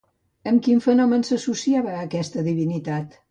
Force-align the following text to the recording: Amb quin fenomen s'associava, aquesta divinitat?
Amb 0.51 0.63
quin 0.67 0.81
fenomen 0.85 1.27
s'associava, 1.27 1.93
aquesta 2.07 2.47
divinitat? 2.51 3.19